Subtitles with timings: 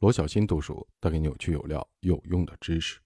[0.00, 3.00] 罗小新读书带给你有趣有料有用的知识。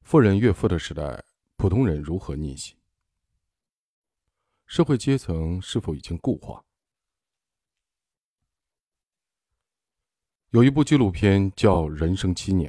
[0.00, 1.24] 富人越富的时代，
[1.56, 2.76] 普通人如何逆袭？
[4.66, 6.64] 社会阶层是否已经固化？
[10.50, 12.68] 有一部纪录片叫《人生七年》，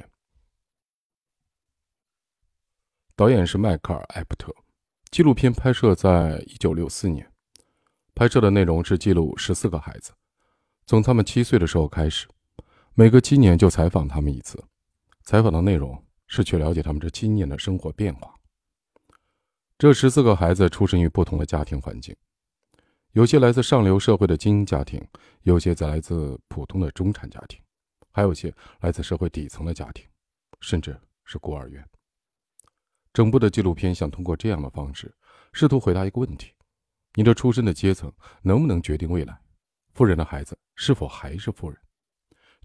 [3.16, 4.54] 导演是迈克尔·艾伯特。
[5.10, 7.32] 纪录片拍摄在一九六四年，
[8.14, 10.14] 拍摄的内容是记录十四个孩子。
[10.86, 12.26] 从他们七岁的时候开始，
[12.92, 14.62] 每隔七年就采访他们一次。
[15.22, 18.34] 采访的内容是去了解他们这七年的生活变化。
[19.78, 22.14] 这十四个孩子出生于不同的家庭环境，
[23.12, 25.02] 有些来自上流社会的精英家庭，
[25.42, 27.58] 有些则来自普通的中产家庭，
[28.12, 30.04] 还有些来自社会底层的家庭，
[30.60, 30.94] 甚至
[31.24, 31.82] 是孤儿院。
[33.14, 35.14] 整部的纪录片想通过这样的方式，
[35.54, 36.52] 试图回答一个问题：
[37.14, 39.40] 你的出身的阶层能不能决定未来？
[39.94, 41.80] 富人的孩子是否还是富人？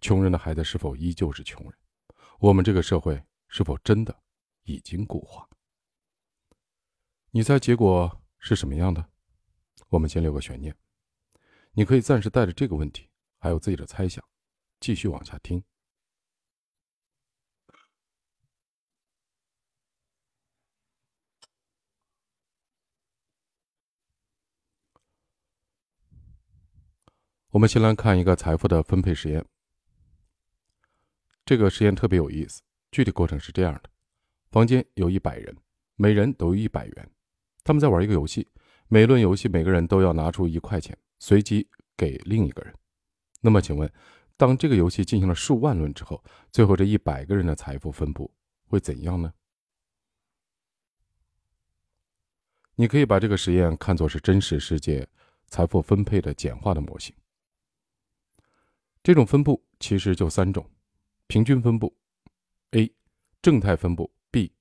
[0.02, 1.74] 穷人的孩子是否依旧是穷人？
[2.40, 4.24] 我们这个社会是否真的
[4.64, 5.48] 已经固化？
[7.30, 9.12] 你猜结果是什么样的？
[9.90, 10.76] 我们先留个悬念。
[11.74, 14.26] 你可以暂时带着这个问题，还有自己的猜想，
[14.80, 15.64] 继续往下听。
[27.52, 29.44] 我们先来看一个财富的分配实验。
[31.44, 32.62] 这个实验特别有意思，
[32.92, 33.90] 具体过程是这样的：
[34.52, 35.58] 房间有一百人，
[35.96, 37.12] 每人都有一百元，
[37.64, 38.48] 他们在玩一个游戏。
[38.88, 42.72] 每轮游戏，每个人都要拿出一块钱，随机给另一个人。
[43.42, 43.92] 那么，请问，
[44.38, 48.32] 当这个游戏进行了数万轮之后，最后这一百个人的财富分布
[48.66, 49.34] 会怎样呢？
[52.76, 55.08] 你可以把这个实验看作是真实世界
[55.48, 57.16] 财富分配的简化的模型。
[59.10, 60.64] 这种分布其实就三种：
[61.26, 61.92] 平均分布
[62.74, 62.92] ，A；
[63.42, 64.52] 正态分布，B；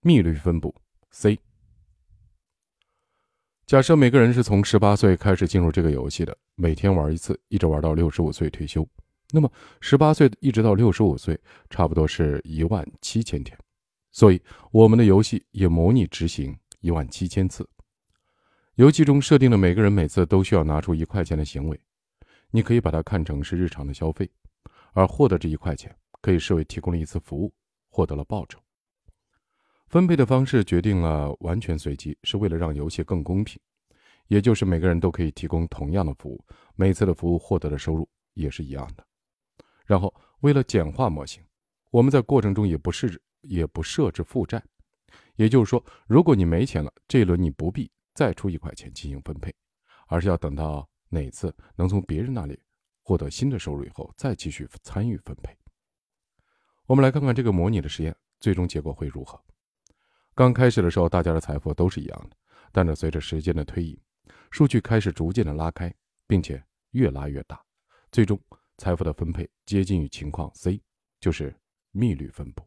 [0.00, 0.74] 密律分布
[1.10, 1.38] ，C。
[3.66, 8.88] 假设每个人是从十八岁开始进入这个游戏的，每天玩一次，一直玩到六十五岁退休。
[9.32, 11.38] 那么十八岁一直到六十五岁，
[11.68, 13.54] 差不多是一万七千天。
[14.12, 14.40] 所以
[14.72, 17.68] 我们的游戏也模拟执行一万七千次。
[18.76, 21.78] 游戏中设定的每个人每次都需要拿出一块钱的行为。
[22.50, 24.30] 你可以把它看成是日常的消费，
[24.92, 27.52] 而获得这一块钱可以视为提供了一次服务，
[27.90, 28.58] 获得了报酬。
[29.86, 33.60] 分配的方式决定了完全随机，是为了让游戏更公平，
[34.26, 36.44] 也就是每个人都可以提供同样的服务，
[36.74, 39.06] 每次的服务获得的收入也是一样的。
[39.84, 41.42] 然后，为了简化模型，
[41.90, 44.62] 我们在过程中也不是也不设置负债，
[45.36, 49.54] 也就是说，如果你没钱了，这一轮你不必再出一块钱进行分配，
[50.06, 50.88] 而是要等到。
[51.08, 52.60] 哪次能从别人那里
[53.02, 55.56] 获得新的收入以后，再继续参与分配？
[56.86, 59.42] 我们来看看这个模拟的实验最终结果会如何。
[60.34, 62.36] 刚开始的时候，大家的财富都是一样的，
[62.72, 64.00] 但是随着时间的推移，
[64.50, 65.92] 数据开始逐渐的拉开，
[66.26, 67.62] 并且越拉越大，
[68.12, 68.40] 最终
[68.76, 70.80] 财富的分配接近于情况 C，
[71.20, 71.54] 就是
[71.90, 72.66] 密律分布。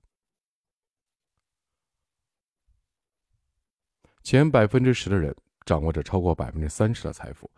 [4.24, 5.36] 前百分之十的人
[5.66, 7.50] 掌握着超过百分之三十的财富。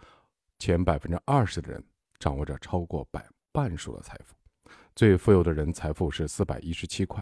[0.64, 1.84] 前百分之二十的人
[2.20, 4.34] 掌握着超过百半数的财富，
[4.96, 7.22] 最富有的人财富是四百一十七块，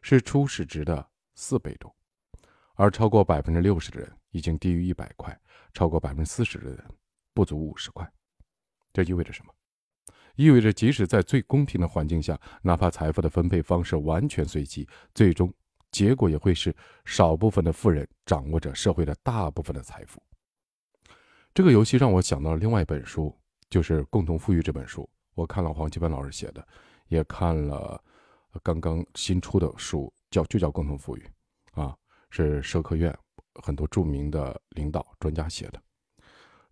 [0.00, 1.94] 是初始值的四倍多，
[2.74, 5.40] 而超过百分之六十的人已经低于一百块，
[5.72, 6.84] 超过百分之四十的人
[7.32, 8.12] 不足五十块。
[8.92, 9.54] 这意味着什么？
[10.34, 15.54] 意味着即使在最公平的环境下，哪怕财富的分配方式完全随机，最终
[15.92, 20.20] 结果也会是少部分的富人掌握着社会的大部分的财富。
[21.54, 23.34] 这个游戏让我想到了另外一本书，
[23.68, 25.08] 就是《共同富裕》这本书。
[25.34, 26.66] 我看了黄奇帆老师写的，
[27.08, 28.02] 也看了
[28.62, 31.30] 刚刚新出的书，叫就叫《共同富裕》，
[31.82, 31.94] 啊，
[32.30, 33.14] 是社科院
[33.62, 35.82] 很多著名的领导专家写的。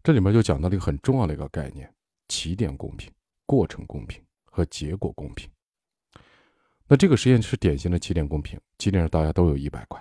[0.03, 1.93] 这里面就讲到了一个很重要的一个概念：
[2.29, 3.13] 起点公平、
[3.45, 5.51] 过程公平和结果公平。
[6.87, 10.01] 那这个实验是典型的起点公平，起点上大家都有一百块；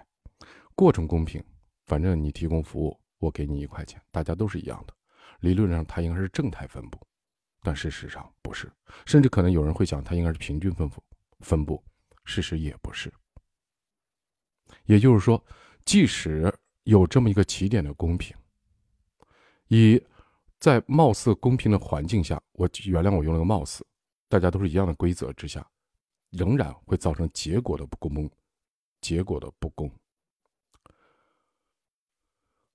[0.73, 1.43] 过程公平，
[1.85, 2.97] 反正你提供服务。
[3.19, 4.93] 我给你一块钱，大家都是一样的。
[5.41, 6.99] 理论上它应该是正态分布，
[7.61, 8.71] 但事实上不是，
[9.05, 11.03] 甚至可能有人会想它应该是平均分布。
[11.39, 11.81] 分布，
[12.25, 13.13] 事实也不是。
[14.85, 15.41] 也就是说，
[15.85, 18.35] 即使有这么一个起点的公平，
[19.67, 20.01] 以
[20.59, 23.85] 在貌似公平的环境下，我原谅我用了个貌似，
[24.27, 25.65] 大家都是一样的规则之下，
[26.31, 28.29] 仍然会造成结果的不公，
[28.99, 29.89] 结果的不公。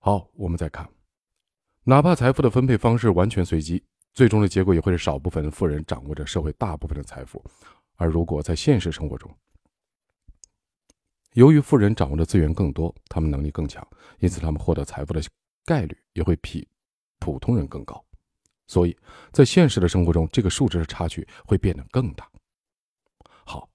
[0.06, 0.86] 好，我们再看，
[1.84, 7.42] 哪怕财富的分配方式完全随机，最终的结果也会是少部分富人掌握着社会大部分的财富。
[7.96, 9.34] 而如果在现实生活中，
[11.32, 13.82] 由于富人掌握的资源更多，他们能力更强，
[14.18, 15.22] 因此他们获得财富的
[15.64, 16.68] 概率也会比
[17.18, 18.04] 普通人更高。
[18.66, 18.94] 所以
[19.32, 22.30] 在现实的生活中，这个数值的差距会变得更大。
[23.46, 23.66] 好，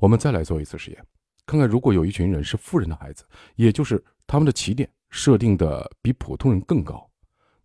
[0.00, 1.06] 我们再来做一次实验，
[1.46, 7.08] 看看如果有一群人是富人的孩子，也就是他们的起点设定的比普通人更高，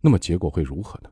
[0.00, 1.10] 那么结果会如何呢？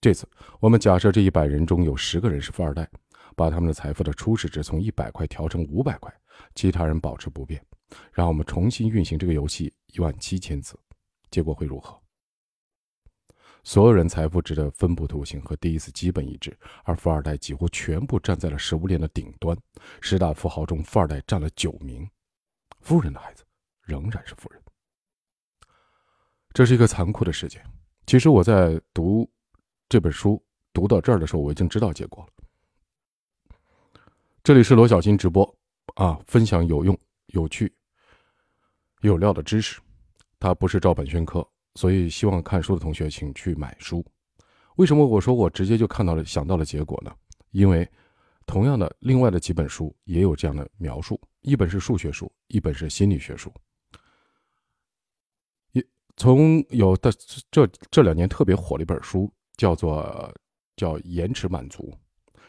[0.00, 0.26] 这次
[0.58, 2.88] 我们假设这一百人中有十个人是富二代，
[3.36, 6.10] 把他们的财富的初始值从一百块调成五百块，
[6.54, 7.62] 其他人保持不变，
[8.10, 10.78] 让我们重新运行这个游戏一万七千次，
[11.30, 12.00] 结果会如何？
[13.64, 19.56] 所有人财富值的分布图形和第一次基本一致，而富二代几乎全部站在了食物链的顶端。
[20.00, 22.08] 十大富豪中，富二代占了九名，
[22.80, 23.44] 富人的孩子
[23.82, 24.62] 仍然是富人。
[26.54, 27.62] 这是一个残酷的世界。
[28.06, 29.30] 其实我在读
[29.88, 32.32] 这本书读到这儿的时候，我已经知道结果了。
[34.42, 35.54] 这里是罗小新直播
[35.96, 37.70] 啊，分享有用、有趣、
[39.02, 39.78] 有料的知识，
[40.40, 41.46] 它不是照本宣科。
[41.78, 44.04] 所以，希望看书的同学请去买书。
[44.78, 47.14] 为什么我说我直接就看到了、想到了结果呢？
[47.52, 47.88] 因为
[48.46, 53.48] 同样的，另外的几本书也有这样的描述：一本是数学书，一本是心理学书。
[55.70, 55.86] 一
[56.16, 57.12] 从有的
[57.48, 60.34] 这这两年特别火的一本书叫做
[60.74, 61.96] 叫延迟满足。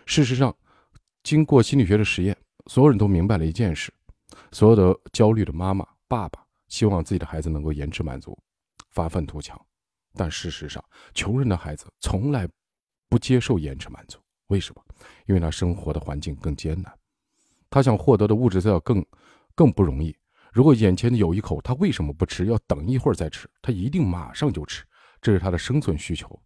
[0.07, 0.51] 事实上，
[1.21, 2.35] 经过心理学的实验，
[2.65, 3.93] 所有人都明白了一件事：
[4.51, 8.35] 所有的焦虑的妈妈、爸爸希望自己的孩子能够延迟满足。
[8.89, 9.59] 发愤图强，
[10.13, 10.83] 但事实上，
[11.13, 12.47] 穷人的孩子从来
[13.07, 14.19] 不接受延迟满足。
[14.47, 14.83] 为什么？
[15.25, 16.91] 因为他生活的环境更艰难，
[17.69, 19.05] 他想获得的物质资料更
[19.55, 20.15] 更不容易。
[20.51, 22.47] 如果眼前有一口，他为什么不吃？
[22.47, 23.47] 要等一会儿再吃？
[23.61, 24.83] 他一定马上就吃。
[25.21, 26.41] 这是他的生存需求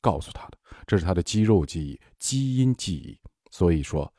[0.00, 3.18] 告诉他的，这是他的肌肉记忆、基因记忆。
[3.50, 4.12] 所以说，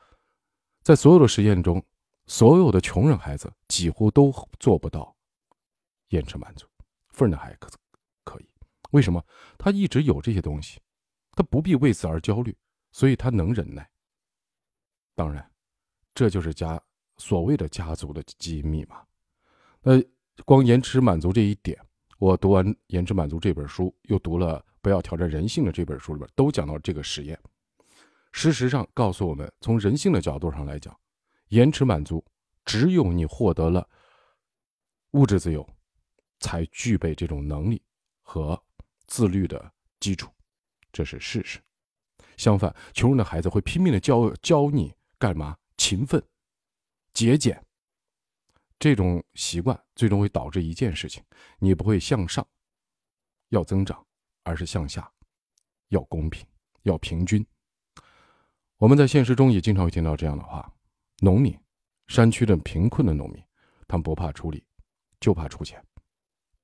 [0.82, 1.82] 在所有的实验中，
[2.26, 5.16] 所有的穷人孩子几乎都做不到
[6.08, 6.66] 延迟满足。
[7.20, 7.68] 富人的孩子
[8.24, 8.48] 可以，
[8.92, 9.22] 为什么？
[9.58, 10.80] 他一直有这些东西，
[11.32, 12.56] 他不必为此而焦虑，
[12.92, 13.86] 所以他能忍耐。
[15.14, 15.52] 当然，
[16.14, 16.82] 这就是家
[17.18, 19.04] 所谓的家族的基因密码。
[19.82, 20.02] 那
[20.46, 21.78] 光延迟满足这一点，
[22.16, 27.38] 我读完《延迟满足》这本书，又读了《不要挑战人性》的这本书里边，都讲到这个实验。
[28.32, 30.98] 事实上，告诉我们，从人性的角度上来讲，
[31.48, 32.24] 延迟满足，
[32.64, 33.86] 只有你获得了
[35.10, 35.68] 物质自由。
[36.40, 37.80] 才具备这种能力
[38.22, 38.60] 和
[39.06, 40.30] 自律的基础，
[40.90, 41.60] 这是事实。
[42.36, 45.56] 相反，穷人的孩子会拼命的教教你干嘛？
[45.76, 46.22] 勤奋、
[47.12, 47.62] 节俭。
[48.78, 51.22] 这种习惯最终会导致一件事情：
[51.58, 52.46] 你不会向上，
[53.50, 54.06] 要增长，
[54.42, 55.12] 而是向下，
[55.88, 56.46] 要公平，
[56.84, 57.46] 要平均。
[58.78, 60.72] 我们在现实中也经常会听到这样的话：
[61.18, 61.54] 农民，
[62.06, 63.44] 山区的贫困的农民，
[63.86, 64.64] 他们不怕出力，
[65.20, 65.84] 就怕出钱。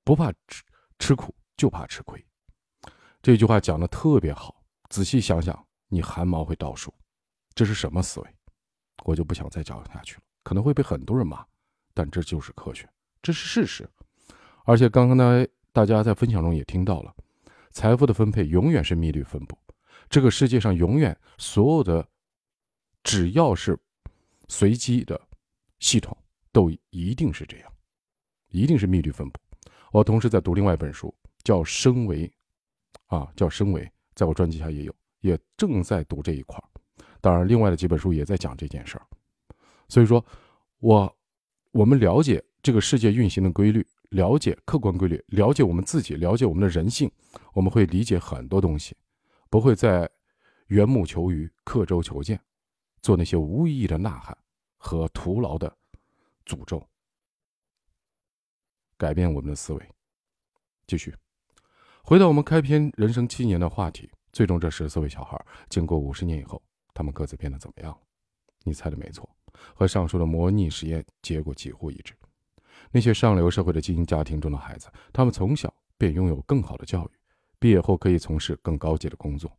[0.07, 0.63] 不怕吃
[1.01, 2.25] 吃苦，就怕吃亏。
[3.21, 6.95] 这句话讲的特别好，仔细想想，你汗毛会倒竖。
[7.57, 8.37] 这是什么思维？
[9.03, 11.45] 我就不想再讲下去了，可能会被很多人骂，
[11.93, 12.89] 但这就是科学，
[13.21, 13.91] 这是事实。
[14.65, 17.13] 而且刚刚呢，大家在分享中也听到了，
[17.73, 19.59] 财富的分配永远是密律分布。
[20.09, 22.09] 这个世界上永远所有的，
[23.03, 23.77] 只要是
[24.47, 25.21] 随机的
[25.81, 26.17] 系统，
[26.53, 27.73] 都一定是这样，
[28.51, 29.41] 一定是密律分布。
[29.93, 32.29] 我同时在读另外一本书，叫《升维》，
[33.07, 33.83] 啊，叫《升维》，
[34.15, 36.63] 在我专辑下也有，也正在读这一块
[37.21, 39.07] 当然，另外的几本书也在讲这件事儿。
[39.89, 40.25] 所以说，
[40.79, 41.17] 我
[41.73, 47.11] 我们了解这个世界运行的规律，了解客观规律，了解我们自己，了解我们的人性，
[47.53, 48.97] 我们会理解很多东西，
[49.49, 50.09] 不会在
[50.67, 52.41] 缘木求鱼、刻舟求剑，
[53.01, 54.37] 做那些无意义的呐喊
[54.77, 55.75] 和徒劳的
[56.45, 56.85] 诅咒。
[58.99, 59.91] 改变我们的思维，
[60.87, 61.15] 继续
[62.03, 64.11] 回到我们开篇人生七年的话题。
[64.33, 66.63] 最终，这十四位小孩经过五十年以后，
[66.93, 67.99] 他们各自变得怎么样了？
[68.65, 69.29] 你猜的没错，
[69.75, 72.15] 和上述的模拟实验结果几乎一致。
[72.91, 77.11] 那些上流社会的精英家庭中的孩子，他们从小便拥有更好的教育，
[77.59, 79.51] 毕业后可以从事更高级的工作。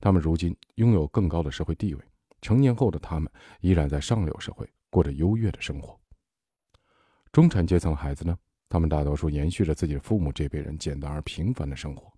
[0.00, 2.04] 他们如今拥有更高的社会地位，
[2.42, 5.98] 成年后的他们依然在上流社会过着优越的生活。
[7.32, 8.38] 中产阶层孩子呢？
[8.70, 12.10] 他们大多数延续着自己父母这辈人简单而平凡的生活，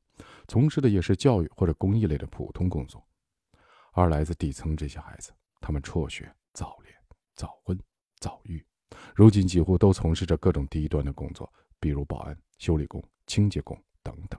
[0.47, 3.02] 从事的也是教育或者公益类的普通工作。
[3.92, 5.32] 而来自底层这些孩子，
[5.62, 6.94] 他们辍学、早恋、
[7.35, 7.78] 早婚、
[8.21, 8.62] 早育，
[9.14, 14.38] 如今几乎都从事着各种低端的工作，比如保安、修理工、清洁工等等。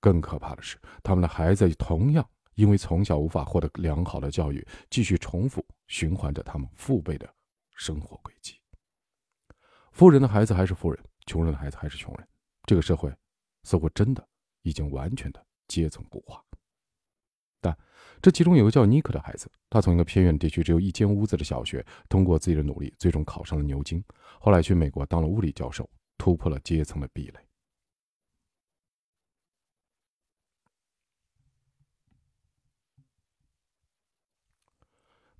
[0.00, 7.28] 更可怕的是，他们的孩子同样因为从小无法获得良好的教育，继续重复循环着他们父辈的
[7.74, 8.58] 生活轨迹。
[9.92, 12.26] 富人的孩子还是富人，穷人的孩子还是穷人。
[12.64, 13.14] 这个社会
[13.62, 14.26] 似乎真的
[14.62, 16.42] 已经完全的阶层固化。
[17.60, 17.76] 但
[18.22, 24.02] 这其中有个叫尼克的孩子，他从一个偏远地区只有一间屋子的小学，通过自己的努力，最终考上了牛津，
[24.40, 27.40] 后来去美国当了物理教授，突破了阶层的壁垒。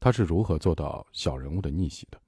[0.00, 2.20] 他是如何做到小人物的逆袭的？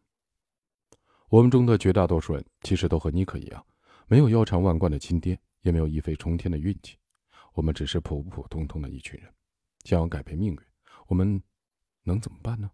[1.30, 3.64] 我们中的绝大多数人其实都和尼克一样，
[4.08, 6.96] 没有腰缠万贯的亲爹，也没有一飞冲天的运气，
[7.54, 9.32] 我们只是普普通通的一群人。
[9.84, 10.58] 想要改变命运，
[11.06, 11.40] 我们
[12.02, 12.68] 能怎么办呢？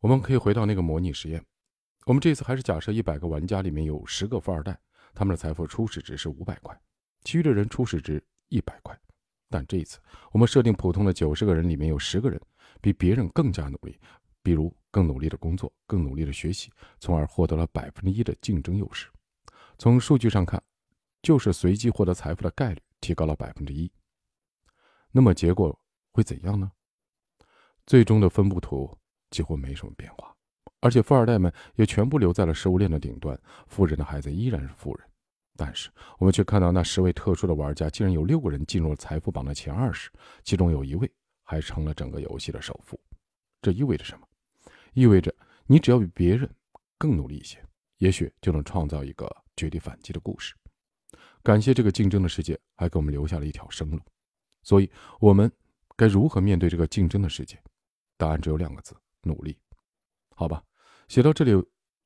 [0.00, 1.40] 我们可以回到那个模拟实验。
[2.06, 4.76] 我们这次还是假设一百个玩家里面有十个富二代，
[5.14, 6.76] 他们的财富初始值是五百块，
[7.22, 8.98] 其余的人初始值一百块。
[9.48, 10.00] 但这一次，
[10.32, 12.40] 我们设定普通的九十个人里面有十个人
[12.80, 13.96] 比别人更加努力，
[14.46, 19.08] 比如更努力的工作、更努力的学习，从而获得了百分之一的竞争优势。
[19.76, 20.62] 从数据上看，
[21.20, 23.90] 就是随机获得财富的概率提高了百分之一。
[25.10, 25.76] 那么结果
[26.12, 26.70] 会怎样呢？
[27.88, 28.96] 最终的分布图
[29.30, 30.32] 几乎没什么变化，
[30.78, 33.36] 而且富二代们也全部留在了食物链的顶端，
[33.66, 35.10] 富人的孩子依然是富人。
[35.56, 40.08] 但是我们却看到那十位特殊的玩家，竟然有六个人进入了财富榜的前二十，
[40.44, 41.12] 其中有一位
[41.42, 42.96] 还成了整个游戏的首富。
[43.60, 44.24] 这意味着什么？
[44.96, 45.32] 意味着
[45.66, 46.50] 你只要比别人
[46.96, 47.62] 更努力一些，
[47.98, 50.54] 也许就能创造一个绝地反击的故事。
[51.42, 54.00] 感谢这个竞争的世界，还给我们留下了一条生路。
[54.62, 55.52] 所以，我们
[55.96, 57.62] 该如何面对这个竞争的世界？
[58.16, 59.58] 答案只有两个字：努力。
[60.34, 60.64] 好吧，
[61.08, 61.52] 写到这里，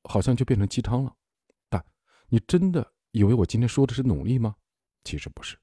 [0.02, 1.14] 好像就变成鸡汤了。
[1.68, 1.82] 但
[2.28, 4.56] 你真的以为我今天说的是努力吗？
[5.04, 5.56] 其实不是，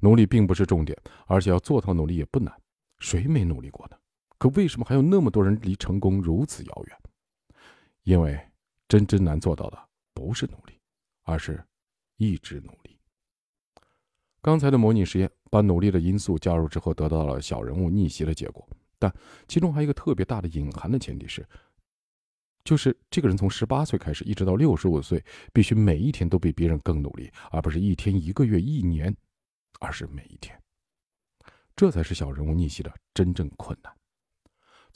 [0.00, 0.94] 努力并不是重点，
[1.26, 2.54] 而且要做到努力也不难。
[2.98, 3.96] 谁没努力过呢？
[4.38, 6.98] 可为什么还有那么多人离成功如此遥远？
[8.02, 8.38] 因为
[8.86, 10.78] 真正难做到的不是努力，
[11.22, 11.64] 而是
[12.16, 12.98] 一直努力。
[14.40, 18.68] 刚才的模拟实验把努力的因素加入之后，得到了小人物逆袭的结果。
[18.98, 19.12] 但
[19.48, 21.44] 其中还有一个特别大的隐含的前提是，
[22.62, 29.16] 就是这个人从十八岁开始，一直到六十五岁，必须每一天都比别人更努力，而不是一天、一个月、一年，
[29.80, 30.56] 而是每一天。
[31.74, 33.95] 这才是小人物逆袭的真正困难。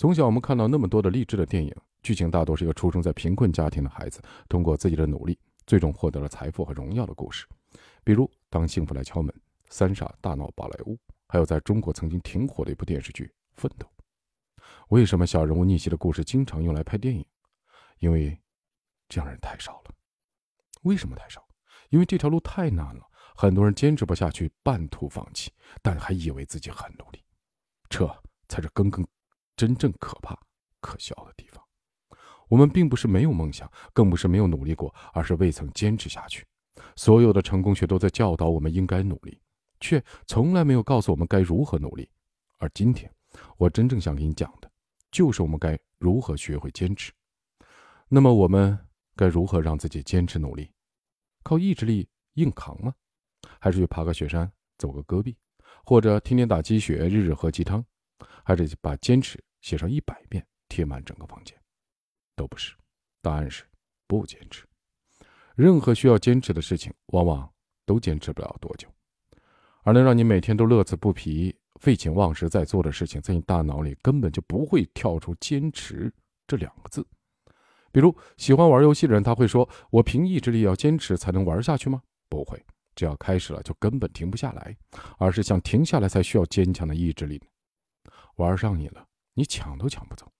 [0.00, 1.70] 从小我们看到那么多的励志的电影，
[2.02, 7.46] 剧情大多是一个出生在贫困家庭的孩子，通过自己的努力，最终获得了财富和荣耀的故事。
[8.02, 9.30] 比如，当幸福来敲门，
[9.68, 13.24] 三傻大闹宝莱坞，还有在中国曾经挺火的一部电视剧
[13.60, 13.86] 《奋斗》。
[14.88, 17.22] 为什么小人物逆袭的故事经常用来拍电影？
[17.98, 18.40] 因为
[19.06, 19.94] 这样人太少了。
[20.80, 21.46] 为什么太少？
[21.90, 25.52] 因为这条路太难了，很多人坚持不下去，半途放弃，
[25.82, 27.22] 但还以为自己很努力。
[27.90, 28.10] 这
[28.48, 29.06] 才是根根
[29.60, 30.34] 真正可怕、
[30.80, 31.62] 可笑的地方。
[32.48, 36.46] 我们并不是没有梦想，更不是没有努力过，而是未曾坚持下去。
[36.96, 39.38] 所有的成功学都在教导我们应该努力，
[39.78, 42.10] 却从来没有告诉我们该如何努力。
[42.56, 43.12] 而今天，
[43.58, 44.70] 我真正想给你讲的，
[45.10, 47.12] 就是我们该如何学会坚持。
[48.08, 48.78] 那么，我们
[49.14, 50.72] 该如何让自己坚持努力？
[51.42, 52.94] 靠意志力硬扛吗？
[53.58, 55.36] 还是去爬个雪山、走个戈壁，
[55.84, 57.84] 或者天天打鸡血、日日喝鸡汤？
[58.42, 61.56] 还是把坚持写上一百遍，贴满整个房间？
[62.36, 62.74] 都不是，
[63.20, 63.64] 答案是
[64.06, 64.64] 不坚持。
[65.54, 67.52] 任何需要坚持的事情，往往
[67.84, 68.88] 都坚持不了多久，
[69.82, 76.10] 而能让你每天都乐此不疲、废寝忘食在做的事情，在你大脑里根本就不会跳出“坚持”
[76.48, 77.06] 这两个字。
[77.92, 82.00] 比如，喜欢玩游戏的人，他会说：“我凭意志力要坚持才能玩下去吗？”
[82.30, 82.64] 不会，
[82.94, 84.76] 只要开始了，就根本停不下来，
[85.18, 87.42] 而是想停下来才需要坚强的意志力。
[88.36, 90.30] 玩上瘾了，你抢都抢不走。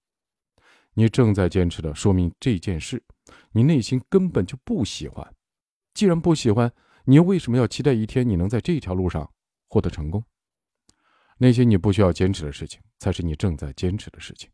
[0.94, 3.02] 你正在坚持的，说明这件事。
[3.52, 5.34] 你内心根本就不喜欢，
[5.94, 6.72] 既然不喜欢，
[7.04, 9.32] 你又为什么要期待一天你能在这条路上
[9.68, 10.24] 获得成功？
[11.38, 14.50] 那些你不需要坚持的事情，才是你正在坚持的事情。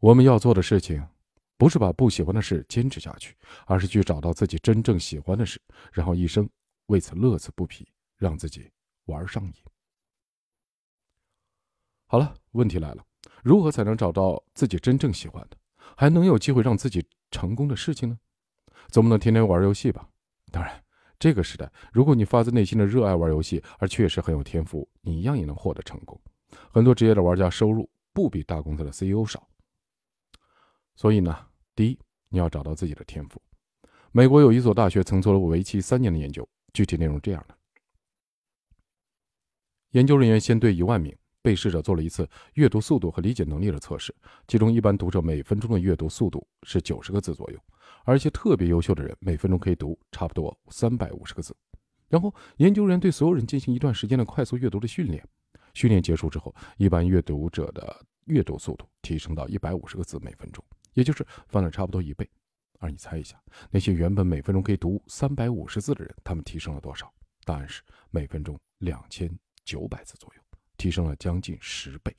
[0.00, 1.08] 我们要做的事情，
[1.56, 3.36] 不是把不喜欢的事坚持下去，
[3.66, 5.62] 而是去找到自己真正喜欢的事，
[5.92, 6.48] 然后一生
[6.86, 8.70] 为此乐此不疲，让自己
[9.04, 9.54] 玩上瘾。
[12.06, 13.06] 好了，问题来了，
[13.42, 15.56] 如何才能找到自己真正喜欢的？
[15.96, 18.18] 还能有机会让自己成功的事情呢？
[18.88, 20.08] 总不能天天玩游戏吧？
[20.50, 20.84] 当然，
[21.18, 26.20] 这个时代，如果你发自内心的热爱玩游戏，而确实很有天赋，你一样也能获得成功。
[26.70, 29.48] 很多职业的玩家收入不比大公司的 CEO 少。
[30.94, 31.98] 所以呢，第一，
[32.28, 33.40] 你要找到自己的天赋。
[34.10, 37.56] 美国有一所大学曾做了为期三年的研究，具体内容这样的：
[39.92, 44.14] 研究人员先对一万名被试者做了一次阅读速度和理解能力的测试，
[44.46, 47.58] 其中一般读者每分钟的阅读速度是九十个字左右，
[48.04, 51.54] 而且特别优秀的人每分钟可以读差不多三百五十个字。
[52.08, 55.26] 然后，研究人员对所有人进行一段时间的快速阅读的训练。
[55.74, 62.28] 训练结束之后，一般阅读者的阅读速度提升到一百五十个字每分钟，也就是翻了差不多一倍。
[62.78, 67.10] 而你猜一下，那些原本每分钟可以读三百五十字的人，他们提升了多少？
[67.44, 67.80] 答案是
[68.10, 69.30] 每分钟两千
[69.64, 70.41] 九百字左右，
[70.82, 72.12] 提升了将近十倍。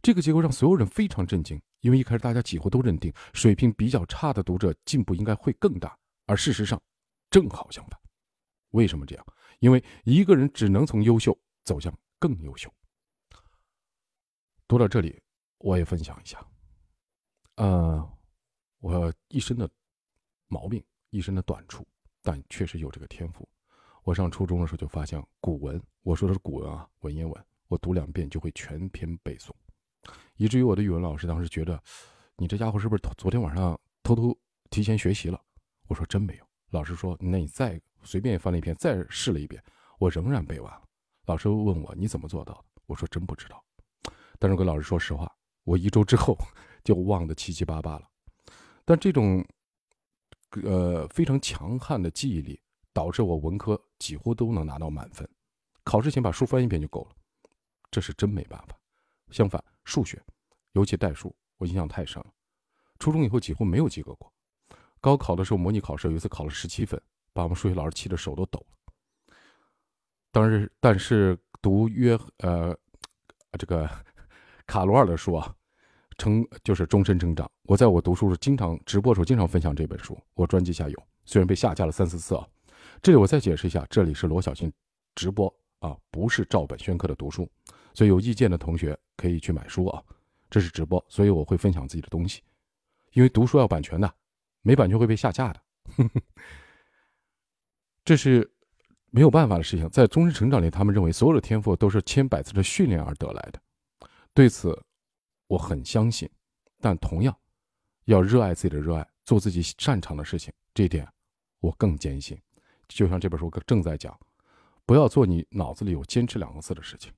[0.00, 6.80] 这个结果让所有人非常震惊，因为一开始大家几乎都认定水平比较差的读者进步应该会更大，而事实上
[7.28, 8.00] 正好相反。
[8.70, 9.26] 为什么这样？
[9.58, 12.72] 因为一个人只能从优秀走向更优秀。
[14.66, 15.20] 读到这里，
[15.58, 16.42] 我也分享一下。
[17.56, 18.18] 呃，
[18.78, 19.68] 我一身的
[20.48, 21.86] 毛病，一身的短处，
[22.22, 23.46] 但确实有这个天赋。
[24.02, 29.50] 我上初中的时候就发现古文，我说的是古文啊，文言文，我读两遍就会全篇背诵，
[30.34, 31.80] 以至于我的语文老师当时觉得，
[32.36, 34.36] 你这家伙是不是昨天晚上偷偷
[34.70, 35.40] 提前学习了？
[35.86, 36.44] 我说真没有。
[36.70, 37.80] 老师说，那你再。
[38.02, 39.62] 随便翻了一篇，再试了一遍，
[39.98, 40.82] 我仍然背完了。
[41.26, 42.64] 老师问我你怎么做到的？
[42.86, 43.62] 我说真不知道。
[44.38, 45.30] 但是我跟老师说实话，
[45.64, 46.34] 我一周之后
[46.82, 48.08] 就忘得七七八八了。
[48.86, 49.44] 但这种，
[50.62, 52.58] 呃非常强悍的记忆力，
[52.94, 55.28] 导致我文科几乎都能拿到满分。
[55.84, 57.10] 考试前把书翻一遍就够了，
[57.90, 58.76] 这是真没办法。
[59.30, 60.22] 相反，数学，
[60.72, 62.26] 尤其代数，我印象太深了。
[62.98, 64.32] 初中以后几乎没有及格过。
[65.00, 67.00] 高考的时候模拟考试有一次考了十七分。
[67.32, 69.34] 把我们数学老师气得手都抖了。
[70.32, 72.76] 当时，但是读约呃
[73.56, 73.88] 这个
[74.66, 75.54] 卡罗尔的书啊，
[76.18, 77.48] 成就是终身成长。
[77.62, 82.44] 我在我读书时经常直播时候经常分享这本书，我专辑下有，虽然被下架了三四次啊。
[83.00, 84.72] 这里我再解释一下，这里是罗小新
[85.14, 85.46] 直播
[85.78, 87.48] 啊，不是照本宣科的读书，
[87.94, 90.02] 所以有意见的同学可以去买书啊。
[90.48, 92.42] 这是直播，所以我会分享自己的东西，
[93.12, 94.12] 因为读书要版权的，
[94.62, 95.62] 没版权会被下架的。
[98.04, 98.50] 这是
[99.10, 99.88] 没有办法的事情。
[99.90, 103.60] 在终身成长里，他们认为所有的天赋都是千百次的训练而得来的。
[104.34, 104.76] 对此，
[105.46, 106.28] 我很相信。
[106.80, 107.36] 但同样，
[108.06, 111.06] 要热爱自己的热爱，做自己擅长的事情，这一点
[111.60, 112.40] 我更坚信。
[112.88, 114.18] 就像这本书正在讲，
[114.84, 117.12] 不要做你脑子里有“坚持”两个字的事情，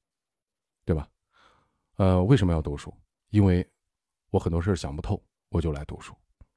[1.97, 2.93] 呃，为什么要读书？
[3.31, 3.69] 因为
[4.31, 6.13] 我很多事想不透，我就来读书；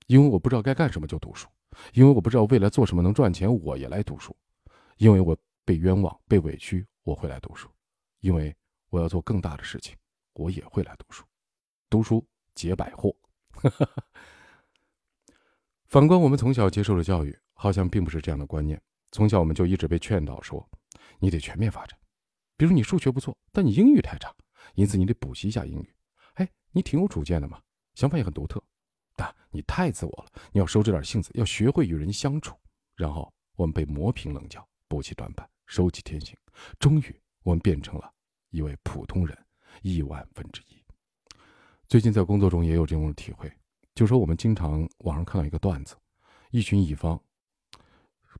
[0.07, 1.47] 因为我不知道该干什么，就读书。
[1.93, 4.31] 因为我不知道未来做什么能赚钱，我也来读书；
[4.97, 7.67] 因为我被冤枉、被委屈，我会来读书；
[8.21, 8.55] 因为
[8.89, 9.93] 我要做更大的事情，
[10.33, 11.25] 我也会来读书。
[11.89, 13.13] 读书解百祸。
[15.87, 18.81] 反观我们从小接受的教育，好像并不是这样的观念。
[19.11, 20.65] 从小我们就一直被劝导说，
[21.19, 21.99] 你得全面发展。
[22.55, 24.33] 比如你数学不错，但你英语太差，
[24.73, 25.95] 因此你得补习一下英语。
[26.33, 27.61] 哎，你挺有主见的嘛，
[27.93, 28.61] 想法也很独特。
[29.15, 32.57] 但你太自我了，你要收着点性子，要学会与人相处。
[32.95, 36.35] 然后我们被磨平棱角，补齐短板，收起天性，
[36.79, 38.11] 终于我们变成了
[38.49, 39.37] 一位普通人，
[39.81, 40.83] 亿万分之一。
[41.87, 43.51] 最近在工作中也有这种体会，
[43.93, 45.95] 就说我们经常网上看到一个段子，
[46.51, 47.21] 一群乙方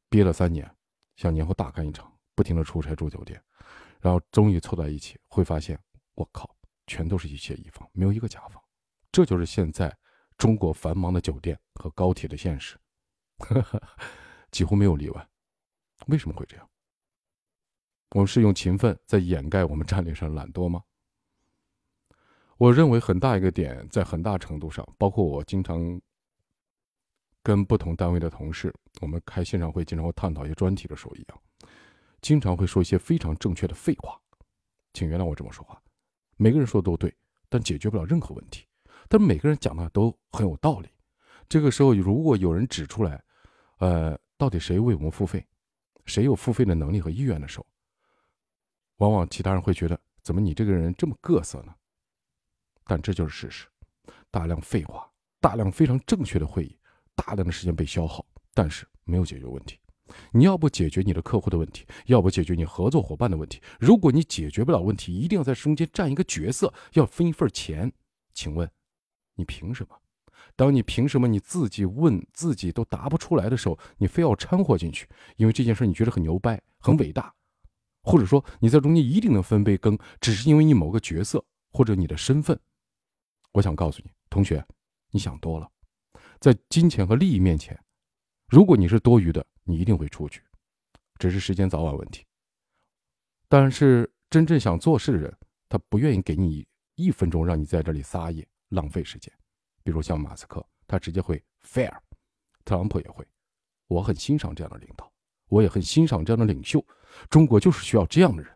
[0.09, 0.69] 憋了三年，
[1.15, 3.41] 想年后大干一场，不停的出差住酒店，
[4.01, 5.79] 然后终于凑在一起，会发现
[6.15, 6.55] 我靠，
[6.87, 8.61] 全都是一些乙方，没有一个甲方。
[9.11, 9.95] 这就是现在。
[10.37, 12.77] 中国繁忙的酒店和高铁的现实，
[14.51, 15.29] 几乎没有例外。
[16.07, 16.69] 为什么会这样？
[18.09, 20.83] 我们是用勤奋在掩盖我们战略上懒惰吗？
[22.57, 26.01] 我认为很大一个点，在很大程度上，包括我经常
[27.41, 31.41] 跟不同单位的同事，我们开线上会，经常会探讨一些专题的时候一样，
[32.19, 34.21] 经常会说一些非常正确的废话。
[34.91, 35.81] 请原谅我这么说话，
[36.37, 37.15] 每个人说的都对，
[37.49, 38.65] 但解决不了任何问题。
[39.07, 40.89] 但每个人讲的都很有道理。
[41.47, 43.23] 这个时候，如果有人指出来，
[43.77, 45.45] 呃，到底谁为我们付费，
[46.05, 47.65] 谁有付费的能力和意愿的时候，
[48.97, 51.75] 往往其他人会觉得，怎么你这个人这么各色呢？
[52.85, 53.67] 但这就是事实。
[54.31, 55.07] 大量废话，
[55.39, 56.77] 大量非常正确的会议，
[57.15, 59.79] 大量的时间被消耗，但是没有解决问题。
[60.31, 63.61] 你要不解决你的客户的问题，要不解决你合作伙伴的问题。
[63.79, 67.91] 如果你解决不了问题，一定要在中间占一个角色，要分一份钱。
[68.33, 68.69] 请问？
[69.35, 69.95] 你凭什么？
[70.55, 75.07] 当你凭什么你自己问自己都答不出来的时候，你非要掺和进去？
[75.35, 77.33] 因为这件事你觉得很牛掰、很伟大，
[78.03, 82.57] 或者说你在中间一定能分杯羹，只是因为你某个角色或者你的身份。
[83.51, 84.65] 我想告诉你，同学，
[85.11, 85.69] 你想多了。
[86.39, 87.77] 在金钱和利益面前，
[88.47, 90.41] 如果你是多余的，你一定会出去，
[91.17, 92.25] 只是时间早晚问题。
[93.47, 94.11] 但是。
[94.27, 95.33] 真正想做事的人，
[95.69, 99.31] 他不愿意给你一分钟让你在这里撒野、浪费时间。
[99.81, 101.89] 比如像马斯克，他直接会 fire；
[102.65, 103.25] 特朗普也会。
[103.87, 105.09] 我很欣赏这样的领导，
[105.47, 106.83] 我也很欣赏这样的领袖。
[107.29, 108.51] 中国就是需要这样的人，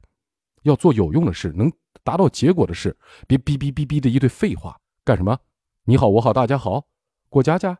[0.63, 1.71] 要做有用的事，能
[2.03, 5.39] 达到结果的事，别哔哔哔哔的一堆废话干什么？
[5.83, 6.89] 你好，我好，大家好，
[7.29, 7.79] 过家家。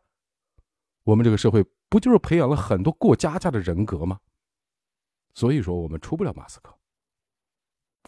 [1.04, 4.20] 我们这个社会不就是培养了很多过家家的人格吗？
[5.34, 6.78] 所以说，我们出不了马斯克。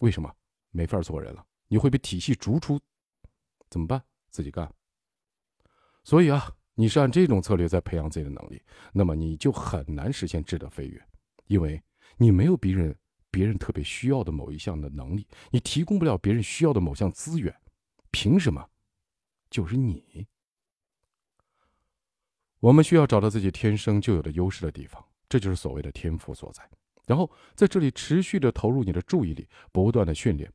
[0.00, 0.32] 为什么？
[0.70, 2.80] 没法做人了，你会被体系逐出，
[3.68, 4.02] 怎么办？
[4.30, 4.72] 自己干。
[6.02, 11.06] 所以啊，你是按这种策略在培养自己的能力，那么你就很难实现质的飞跃，
[11.46, 11.82] 因为
[12.16, 12.96] 你没有别人
[13.30, 17.54] 别人特别需要的某一项的能力，你提供不了别人需要的某项资源，
[18.10, 18.68] 凭什么？
[19.50, 20.26] 就是你。
[22.62, 26.62] 我们需要找到自己天生就有的优势的地方，这就是所谓的天赋所在。
[27.08, 30.48] 然后在这里持续的投入你的注意力，不断的训练，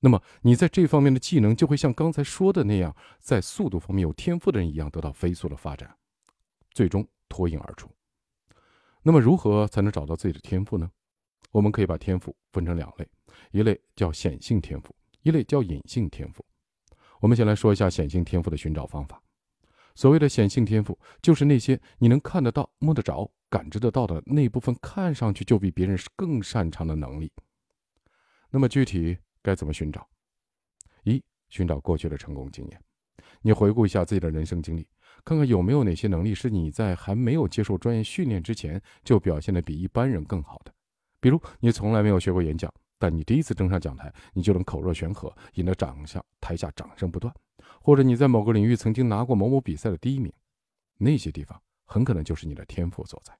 [0.00, 5.90] 那么你在这方面的技能就会像刚才说的那样，在速度方面有天赋的人一样得到飞速的发展，
[6.72, 7.90] 最终脱颖而出。
[9.02, 10.90] 那么如何才能找到自己的天赋呢？
[11.50, 13.08] 我们可以把天赋分成两类，
[13.52, 16.44] 一类叫显性天赋，一类叫隐性天赋。
[17.20, 19.18] 我们先来说一下显性天赋的寻找方法。
[19.98, 27.32] 所谓的显性天赋，就是那些你能看得到、摸得着、感知得到的那部分，看上去就比别人更擅长的能力。
[28.48, 30.08] 那么具体该怎么寻找？
[31.02, 32.80] 一、寻找过去的成功经验。
[33.42, 34.86] 你回顾一下自己的人生经历，
[35.24, 40.72] 看看有没有哪些能力是你在还没有接受专业训练之前就表现得比一般人更好的。
[41.18, 47.34] 比如，你从来没有学过演讲，但你第一次登上讲台，你就能口若悬河，引得掌声台下掌声不断。
[47.80, 50.32] 或者你在某个领域曾经拿过某某比赛的第一名，
[50.96, 53.36] 那些地方很可能就是你的天赋所在。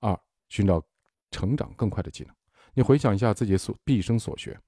[0.00, 0.82] 二、寻找
[1.30, 2.34] 成长更快的技能。
[2.72, 4.58] 你回想一下自己所毕生所学，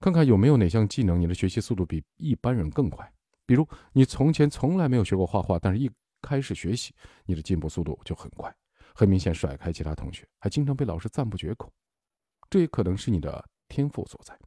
[0.00, 3.10] 看看有没有哪项技能你的学习速度比一般人更快。
[3.44, 5.90] 比如你从前从来没有学过画画，但是一
[6.20, 6.94] 开始学习，
[7.24, 8.54] 你的进步速度就很快，
[8.94, 11.72] 很明显甩开其他同学，还经常被老师赞不绝口。
[12.50, 14.38] 这也可能是你的天赋所在。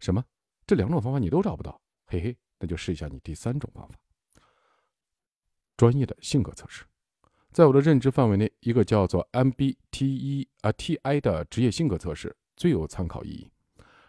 [0.00, 0.24] 什么？
[0.66, 1.80] 这两种方法你都找不到？
[2.12, 3.94] 嘿嘿，那就试一下你第三种方法。
[5.76, 6.84] 专业的性格测试，
[7.52, 13.48] 在我的认知范围内，一个叫做 MBTI 啊 TI 的职业性格测试最有参考意义。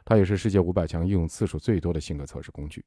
[0.04, 2.84] 它也是世界五百强应用次数最多的性格测试工具。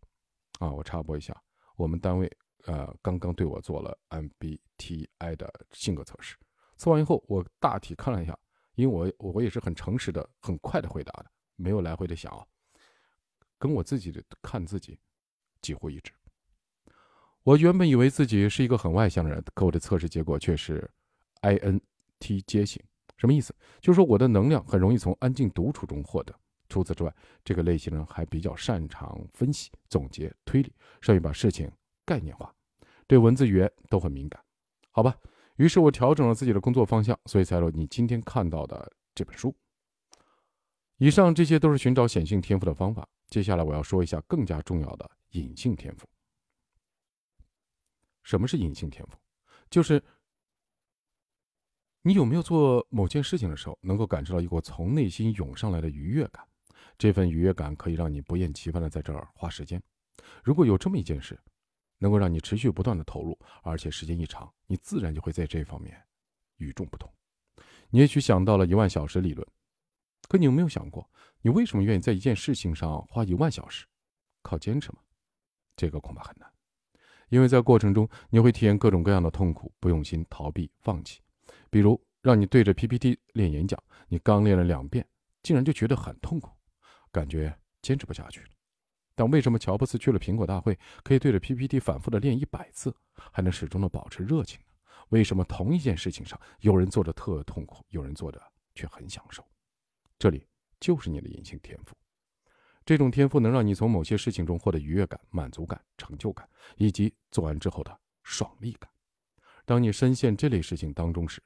[0.58, 1.40] 啊，我插播一下，
[1.76, 2.28] 我们单位
[2.64, 6.36] 呃刚刚对我做了 MBTI 的性格测试。
[6.76, 8.36] 测完以后，我大体看了一下，
[8.74, 12.44] 因为我我也是很诚实的、很快的回答的，没有来回的想啊。
[13.64, 14.98] 跟我自己的看自己
[15.62, 16.12] 几乎一致。
[17.44, 20.86] 我原本以为自己是一个很外向的人，可我的测试结果却是
[21.40, 22.82] INTJ 型。
[23.16, 23.54] 什么意思？
[23.80, 26.38] 就是说我的能量很容易从安静独处中获得。
[26.68, 31.72] 除此之外，这个类型人还比较擅长分析、总结、推理，善于把事情
[32.04, 32.54] 概念化，
[33.06, 34.38] 对文字语言都很敏感。
[34.90, 35.16] 好吧，
[35.56, 39.56] 于是我调整了自己的工作方向，所以才有你今天看到的这本书。
[40.98, 43.08] 以上这些都是寻找显性天赋的方法。
[43.34, 46.06] 接下来我要说一下更加重要的隐性天赋。
[48.22, 49.18] 什么是隐性天赋？
[49.68, 50.00] 就是
[52.02, 56.46] 你有没有做某件事情的时候，能够感受到一股从内心涌上来的愉悦感？
[56.96, 59.82] 这份愉悦感可以让你不厌其烦的在这儿花时间。
[60.44, 61.36] 如果有这么一件事，
[61.98, 66.00] 能够让你持续不断的投入，而且时间一长，你自然就会在这方面
[66.58, 67.12] 与众不同。
[67.90, 69.44] 你也许想到了一万小时理论。
[70.28, 71.10] 可你有没有想过，
[71.44, 73.84] 你为什么愿意在一件事情上花一万小时？
[74.40, 74.98] 靠坚持吗？
[75.76, 76.50] 这个恐怕很难，
[77.28, 81.20] 因为在过程中你会体验各种各样的痛苦、不用心、逃避、放弃。
[81.68, 83.78] 比如让你对着 PPT 练演讲，
[84.08, 85.06] 你刚练了两遍，
[85.42, 86.50] 竟然就觉得很痛苦，
[87.12, 88.48] 感觉坚持不下去了。
[89.14, 92.96] 但为什么乔布斯去了苹果大会，可以对着 PPT 反复的练一百次，
[93.30, 94.66] 还能始终的保持热情呢？
[95.10, 98.40] 为什么同一件事情上，有人做的特痛苦，有人做的
[98.74, 99.46] 却很享受？
[100.18, 100.46] 这里
[100.84, 101.96] 就是你的隐性天赋，
[102.84, 108.86] 这种天赋能让你从某些事情中获得愉悦感、满足感、成就感，以及做完之后的爽利感。
[109.64, 111.42] 当你深陷这类事情当中时，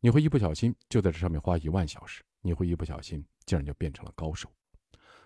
[0.00, 4.50] 你会一不小心就在这上面花一万小时，你会一不小心竟然就变成了高手。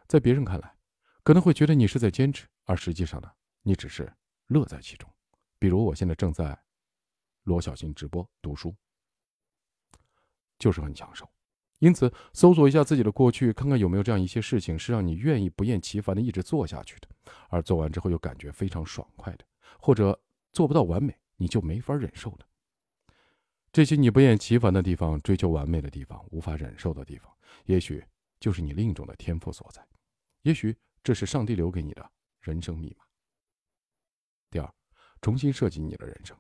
[0.08, 0.74] 在别人看来，
[1.22, 3.30] 可能会觉得你是在坚持，而实际上呢，
[3.62, 4.12] 你只是
[4.48, 5.08] 乐在其中。
[5.60, 6.60] 比如我现在正在
[7.44, 8.74] 罗小新直播读书，
[10.58, 11.30] 就是很享受。
[11.80, 17.08] 因此，搜索一下自己的过去，看看有没有这样一些事情是让你愿意不厌其烦的一直做下去的，
[17.48, 19.44] 而做完之后又感觉非常爽快的，
[19.78, 20.18] 或者
[20.52, 22.46] 做不到完美你就没法忍受的。
[23.72, 27.30] 这些你不厌其烦的地方、追求完美的地方、无法忍受的地方，
[27.66, 28.02] 也许
[28.38, 29.84] 就是你另一种的天赋所在。
[30.42, 32.08] 也许这是上帝留给你的
[32.40, 33.04] 人生密码。
[34.48, 34.74] 第二，
[35.20, 36.36] 重新设计你的人生。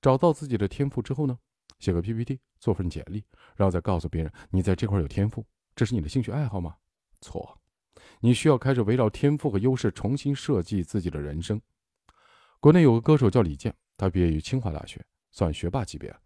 [0.00, 1.38] 找到自己的天赋之后呢，
[1.82, 3.24] 写个 PPT，做份简历，
[3.56, 6.76] 然后再告诉别人你在这块有天赋，这是你的兴趣爱好吗？
[7.20, 7.58] 错，
[8.20, 11.60] 你需要开始围绕天赋和优势重新设计自己的人生。
[12.60, 16.20] 国内有个歌手叫李健，他毕业于清华大学，算学霸级别了，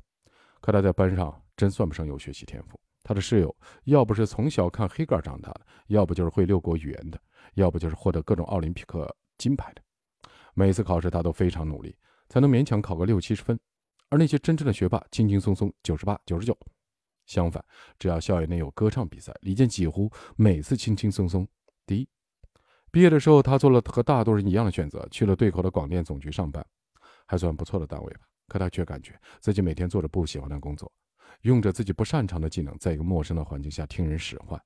[0.60, 2.78] 可他在班上真算不上有学习天赋。
[3.02, 7.18] 他的室友要不是从小看黑格尔长大的，要不就是会六国语言的，
[7.54, 9.80] 要不就是获得各种奥林匹克金牌的。
[10.52, 11.96] 每次考试他都非常努力，
[12.28, 13.58] 才能勉强考个六七十分。
[14.08, 16.56] 而那些真正的学霸，轻轻松松九十八、九十九。
[17.26, 17.64] 相反，
[17.98, 21.46] 只要校园内有歌唱比赛，李健几乎每次轻轻松松
[21.84, 22.08] 第一。
[22.92, 26.64] 毕业的时候，他做了和大多人一样的选择，去了对口的广电总局上班，
[27.26, 28.20] 还算不错的单位吧。
[28.46, 30.90] 可他却感觉自己每天做着不喜欢的工作。
[31.42, 34.60] 用着自己不擅长的技能，在一个陌生的环境下听人使唤，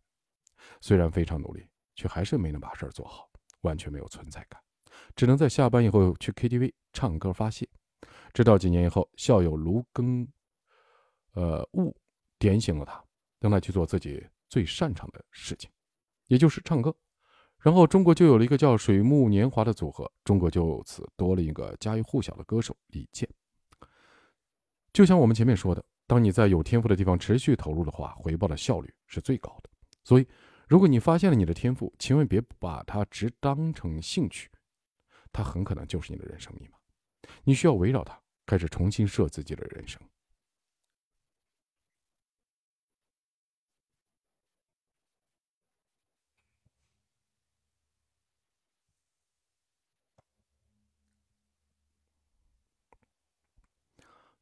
[0.82, 3.26] 虽然非常努力，却还是没能把事儿做好，
[3.62, 4.60] 完全没有存在感，
[5.16, 7.66] 只能在下班以后去 KTV 唱歌发泄。
[8.32, 10.26] 直到几年以后，校友卢庚，
[11.32, 11.96] 呃悟
[12.38, 13.02] 点醒了他，
[13.38, 15.70] 让他去做自己最擅长的事情，
[16.26, 16.94] 也就是唱歌。
[17.58, 23.28] 然后中国就有了一个叫水木年华的组合，中国就此多了一个家喻户晓的歌手李健。
[24.92, 25.84] 就像我们前面说的。
[26.06, 29.70] 当你在有天赋的地方持续投入的话，回报的效率是最高的。
[30.02, 30.26] 所以，
[30.66, 34.50] 如果你发现了你的天赋，千万别把它只当成兴趣，
[35.30, 36.79] 它很可能就是你的人生密码。
[37.44, 40.00] 你需要围绕它开始重新设自己的人生。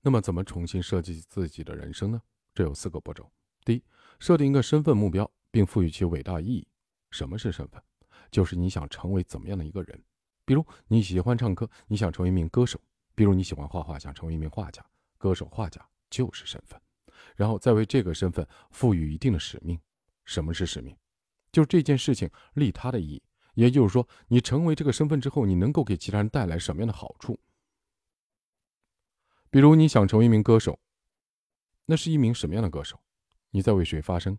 [0.00, 2.22] 那么，怎么重新设计自己的人生呢？
[2.54, 3.30] 这有四个步骤。
[3.64, 3.84] 第一，
[4.18, 6.66] 设定一个身份目标，并赋予其伟大意义。
[7.10, 7.82] 什么是身份？
[8.30, 10.02] 就是你想成为怎么样的一个人。
[10.48, 12.78] 比如你喜欢唱歌，你想成为一名歌手；
[13.14, 14.82] 比如你喜欢画画，想成为一名画家。
[15.18, 16.80] 歌手、画家就是身份。
[17.36, 19.78] 然后再为这个身份赋予一定的使命。
[20.24, 20.96] 什么是使命？
[21.52, 23.22] 就是这件事情利他的意义。
[23.52, 27.38] 也就是说，你成为这个身份之后，你能够给其他人带来什么样的好处？
[29.50, 30.80] 比如你想成为一名歌手，
[31.84, 32.98] 那是一名什么样的歌手？
[33.50, 34.38] 你在为谁发声？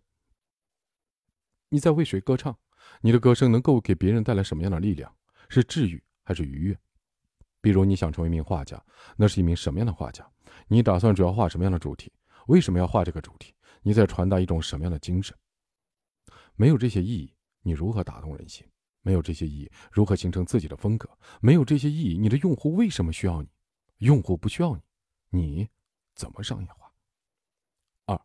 [1.69, 2.57] 你在为谁歌唱？
[3.01, 5.15] 你的歌声能够给别人带来什么样的力量？
[5.49, 6.79] 是治愈还是愉悦？
[7.61, 8.81] 比如你想成为一名画家，
[9.17, 10.25] 那是一名什么样的画家？
[10.67, 12.11] 你打算主要画什么样的主题？
[12.47, 13.53] 为什么要画这个主题？
[13.81, 15.35] 你在传达一种什么样的精神？
[16.55, 18.65] 没有这些意义，你如何打动人心？
[19.01, 21.09] 没有这些意义，如何形成自己的风格？
[21.41, 23.49] 没有这些意义，你的用户为什么需要你？
[23.99, 24.81] 用户不需要你。
[25.31, 25.69] 你
[26.15, 26.91] 怎么商业化？
[28.05, 28.21] 二，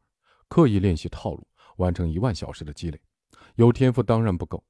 [0.49, 3.01] 刻意练习套路，完成一万小时的积累。
[3.57, 4.65] 有天赋当然不够，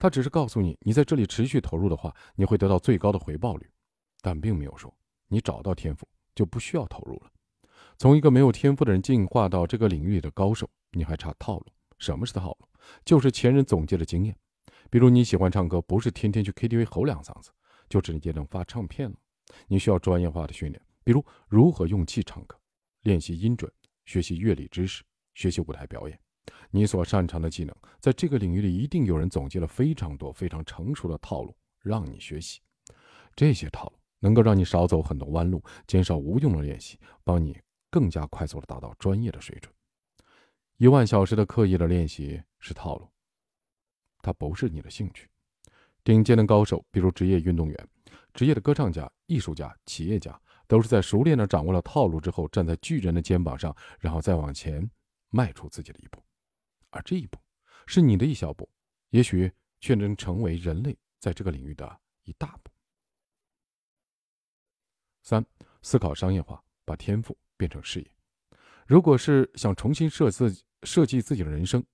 [0.00, 3.70] 他只是告诉你，你在这里持续投入的话，你会得到最高的回报率，
[4.22, 4.92] 但并没有说
[5.28, 7.30] 你找到天赋就不需要投入了。
[7.98, 11.66] 从一个没有天赋的人进化到这个领域里的高手，你还差套路。
[11.98, 12.68] 什么是套路？
[13.04, 14.34] 就是前人总结的经验。
[14.88, 17.50] 比如你喜欢唱歌，不是天天去 KTV 吼两嗓子，
[17.90, 19.16] 就直接能发唱片了。
[19.68, 20.82] 你需要专业化的训练。
[21.04, 22.58] 比如如何用气唱歌，
[23.02, 23.70] 练习音准，
[24.06, 25.02] 学习乐理知识，
[25.34, 26.18] 学习舞台表演。
[26.70, 32.60] 你所擅长的技能，在这个领域里一定有人总结了非常多、非常成熟的套路让你学习。
[33.34, 37.58] 这些套路能够让你少走很多弯路，减少无用的练习，帮你
[37.90, 39.72] 更加快速的达到专业的水准。
[40.76, 43.08] 一万小时的刻意的练习是套路，
[44.22, 45.28] 它不是你的兴趣。
[46.02, 47.88] 顶尖的高手，比如职业运动员、
[48.32, 50.40] 职业的歌唱家、艺术家、企业家。
[50.66, 54.88] 都是在熟练的掌握了套路之后，站在巨人的肩膀上，然后再往前
[55.30, 56.22] 迈出自己的一步，
[56.90, 57.38] 而这一步
[57.86, 58.68] 是你的一小步，
[59.10, 59.50] 也许
[59.80, 62.70] 却能成为人类在这个领域的一大步。
[65.22, 65.44] 三、
[65.82, 68.10] 思考商业化，把天赋变成事业。
[68.86, 71.84] 如果是想重新设自设计自己的人生，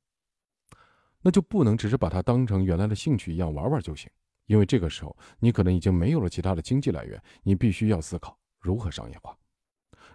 [1.21, 4.11] 那就不能只是把它当成原来的兴趣一样玩玩就行，
[4.47, 8.39] 因为这个时候你可能已经没有了其他的经济来源，你必须要思考。
[8.59, 9.37] 如何商业化？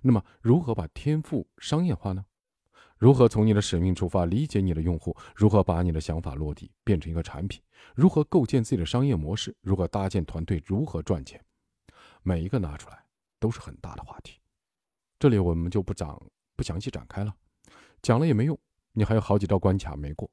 [0.02, 2.26] 那么，如何把天赋商业化呢？
[3.02, 5.18] 如何从你的使命出发，理解你的用户？
[5.36, 7.60] 如何把你的想法落地，变成一个产品？
[7.96, 9.58] 如何构建自己的商业模式？
[9.62, 10.62] 如何搭建团队？
[10.68, 11.44] 如何赚钱？
[12.22, 13.04] 每一个拿出来
[13.40, 14.40] 都是很大的话题，
[15.18, 16.22] 这里我们就不讲
[16.56, 17.36] 不详细展开了，
[18.04, 18.56] 讲了也没用，
[18.92, 20.30] 你还有好几道关卡没过。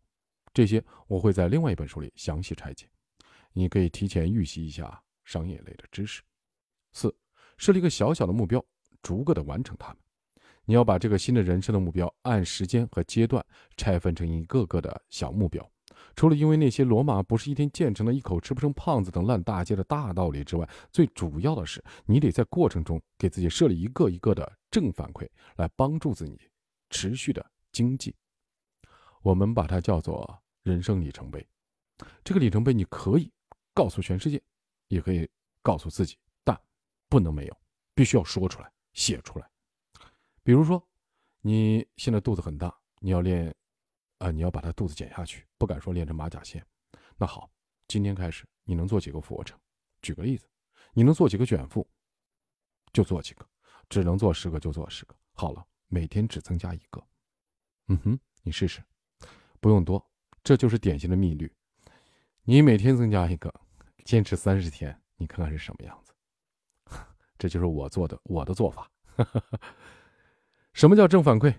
[0.53, 2.87] 这些我会在另外一本书里详细拆解，
[3.55, 6.21] 你可以提前预习一下商业类的知识。
[6.93, 7.17] 四。
[7.57, 8.63] 设立一个小小的目标，
[9.01, 9.97] 逐个的完成它们。
[10.69, 13.43] 你要把这个新的人生的目标按时间和阶段
[13.79, 15.67] 拆分成一个个的小目标。
[16.15, 25.27] 除了因为那些罗马不是一天建成的、一口吃不成胖子等烂大街的大道理之外，最主要的是你得在过程中给自己设立一个一个的正反馈，
[25.57, 26.39] 来帮助自己
[26.91, 28.13] 持续的精进。
[29.23, 31.49] 我们把它叫做人生里程碑。
[32.23, 33.33] 这个里程碑你可以
[33.73, 34.39] 告诉全世界，
[34.89, 35.27] 也可以
[35.63, 36.61] 告诉自己，但
[37.09, 37.57] 不能没有，
[37.95, 39.49] 必须要说出来、写出来。
[40.49, 40.83] 比如说，
[41.43, 43.55] 你现在肚子很大，你要练。
[44.17, 46.67] 啊，你要把它肚子减下去，不敢说练成马甲线。
[47.19, 47.51] 那好，
[47.87, 49.61] 今天开始，你能做几个俯卧撑？
[50.01, 50.49] 举个例子，
[50.95, 51.87] 你能做几个卷腹？
[52.95, 53.47] 就做几个，
[53.91, 55.15] 只能做十个就做十个。
[55.35, 57.07] 好了，每天只增加一个。
[57.89, 58.83] 嗯哼，你试试，
[59.61, 60.03] 不用多，
[60.43, 61.55] 这就是典型的密律。
[62.45, 63.53] 你每天增加一个，
[64.07, 66.15] 坚持三十天，你看看是什么样子。
[67.37, 68.91] 这就是我做的，我的做法。
[70.79, 71.53] 什么叫正反馈？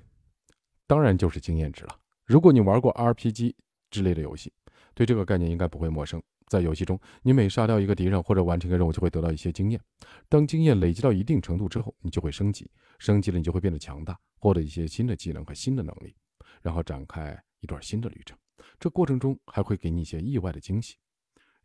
[0.88, 2.00] 当然就是经验值了。
[2.24, 3.54] 如果你玩过 RPG
[3.92, 4.50] 之类的游戏，
[4.94, 6.24] 对这个概念应该不会陌生。
[6.48, 9.82] 在游戏中，你每杀掉一个敌人或者完成一个任务，就会得到一些经验。
[10.30, 16.16] 当经验累积到一定程度之后，你就会升级，升级了你就会变得强大，获得一些新的技能和新的能力，
[16.62, 18.38] 然后展开一段新的旅程。
[18.80, 20.96] 这过程中还会给你一些意外的惊喜。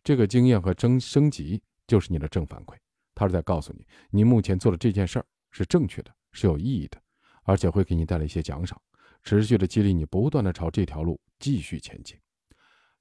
[0.03, 2.75] 这个经验和升升级就是你的正反馈，
[3.15, 7.01] 它是在告诉你，你目前做的这件事儿是正确的，是有意义的，
[7.45, 8.81] 而且会给你带来一些奖赏。
[9.23, 12.19] 持续的激励你，不断的朝这条路继续前进。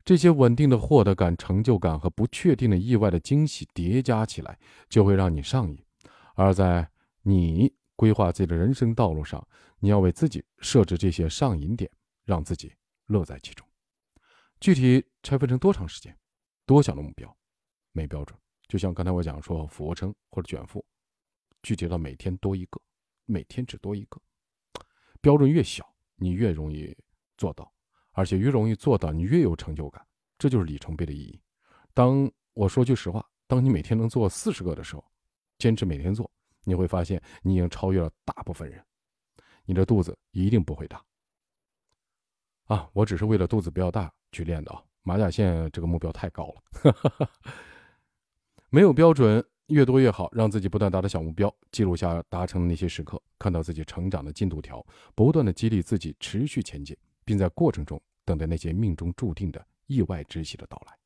[0.06, 4.58] 这些稳定的获得感、成就感和不确定的意外的惊喜叠加起来，
[4.90, 5.82] 就会让你上瘾。
[6.36, 6.90] 而在
[7.22, 9.46] 你规划自己的人生道路上，
[9.80, 11.90] 你要为自己设置这些上瘾点，
[12.26, 12.74] 让自己
[13.08, 13.66] 乐在其中。
[14.60, 16.18] 具体拆分成多长时间、
[16.66, 17.34] 多小的目标，
[17.92, 18.38] 没标准。
[18.68, 20.84] 就像刚才我讲说俯卧撑或者卷腹，
[21.62, 22.82] 具体到每天多一个，
[23.26, 24.20] 每天只多一个，
[25.24, 25.84] 标准越小。
[26.16, 26.96] 你越容易
[27.38, 27.70] 做到，
[28.12, 30.06] 而且越容易做到，你越有成就感，
[30.38, 31.42] 这就是里程碑的意义。
[31.94, 35.04] 当我说句实话，当你每天能做四十个的时候，
[35.58, 36.32] 坚持每天做，
[36.64, 38.82] 你会发现你已经超越了大部分人。
[39.66, 41.04] 你的肚子一定不会大。
[42.66, 44.82] 啊，我只是为了肚子不要大去练的啊！
[45.02, 47.30] 马甲线这个目标太高了，
[48.70, 49.44] 没有标准。
[49.68, 60.98] 越多越好，让自己不断达到小目标，记录下达成的那些时刻，看到自己成长的进度条，不断的激励自己持续前进，并在过程中等待那些命中注定的意外之喜的到来。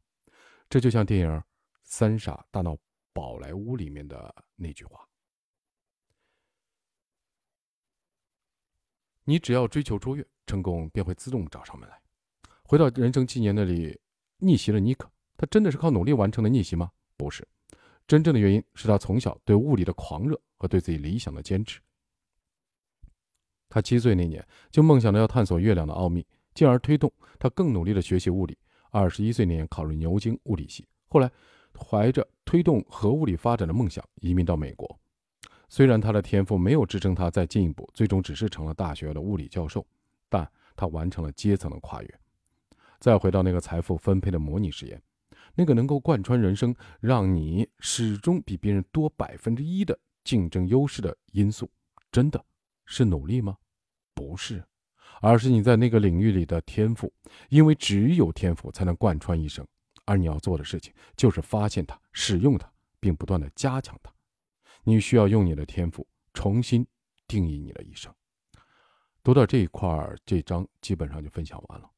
[0.70, 1.30] 这就像电影
[1.84, 2.76] 《三傻大闹
[3.14, 5.08] 宝莱坞》里面的那句话
[9.24, 12.02] ：“你只要追求卓越，成功便会自动找上门来。”
[12.66, 13.98] 回到人生纪年那里，
[14.40, 16.92] 逆袭了尼克，他真的是靠努力完成的逆袭吗？
[17.16, 17.48] 不是。
[18.08, 21.82] 真正的原因是他从小对物理的狂热和对自己理想的坚持。
[23.70, 28.58] 他七岁那年就梦想着要探索月亮的奥秘，进而推动他更努力的学习物理。
[28.90, 31.30] 二十一岁那年考入牛津物理系，后来
[31.78, 35.00] 怀着推动核物理发展的梦想移民到美国。
[35.68, 39.86] 虽然他的天赋没有支撑他再进一步，最终只是成了大学的物理教授，
[40.30, 42.20] 但他完成了阶层的跨越。
[43.00, 45.00] 再回到那个财富分配的模拟实验。
[45.58, 51.68] 那个能够贯穿人生，让你始终比别人多百分之一的竞争优势的因素，
[52.12, 52.46] 真的
[52.86, 53.58] 是努力吗？
[54.14, 54.64] 不是，
[55.20, 57.12] 而是你在那个领域里的天赋。
[57.50, 59.66] 因为只有天赋才能贯穿一生，
[60.06, 64.14] 而你要做的事情就是发现它、使用它，并不断的加强它。
[64.84, 66.86] 你需要用你的天赋重新
[67.28, 68.14] 定义你的一生。
[69.24, 71.90] 读到这一块儿，这章基本上就分享完了。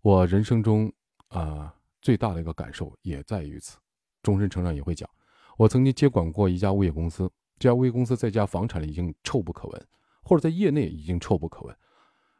[0.00, 0.90] 我人生中
[1.28, 1.74] 啊。
[2.00, 3.78] 最大的一个感受也在于此，
[4.22, 5.08] 终身成长也会讲。
[5.56, 9.88] 我曾经接管过一家物业公司，这家物业公司在家房产里已经臭不可闻，
[10.22, 11.76] 或者在业内已经臭不可闻。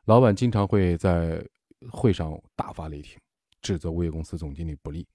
[0.04, 1.44] 老板经常会在
[1.90, 3.18] 会上大发雷霆，
[3.60, 5.06] 指责物业公司总经理不利，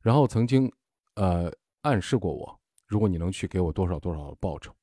[0.00, 0.70] 然后曾经，
[1.14, 4.74] 呃，暗示过我，如果你能去给我多少多少的报酬。